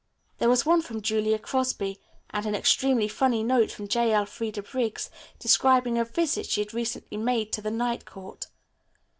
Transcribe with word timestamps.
There 0.39 0.49
was 0.49 0.65
one 0.65 0.81
from 0.81 1.03
Julia 1.03 1.37
Crosby, 1.37 1.99
and 2.31 2.47
an 2.47 2.55
extremely 2.55 3.07
funny 3.07 3.43
note 3.43 3.69
from 3.69 3.87
J. 3.87 4.11
Elfreda 4.15 4.63
Briggs, 4.63 5.11
describing 5.37 5.99
a 5.99 6.05
visit 6.05 6.47
she 6.47 6.61
had 6.61 6.73
recently 6.73 7.17
made 7.17 7.53
to 7.53 7.61
the 7.61 7.69
night 7.69 8.03
court. 8.03 8.47